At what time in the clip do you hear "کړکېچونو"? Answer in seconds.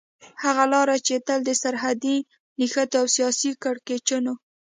3.63-4.33